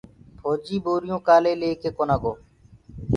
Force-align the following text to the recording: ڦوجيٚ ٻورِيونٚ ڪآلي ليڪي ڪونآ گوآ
ڦوجيٚ 0.39 0.83
ٻورِيونٚ 0.85 1.25
ڪآلي 1.27 1.53
ليڪي 1.61 1.89
ڪونآ 1.97 2.15
گوآ 2.21 2.33